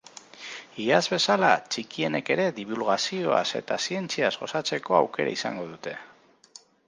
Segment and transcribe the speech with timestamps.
[0.83, 5.97] Iaz bezala, txikienek ere dibulgazioaz eta zientziaz gozatzeko aukera izango dute.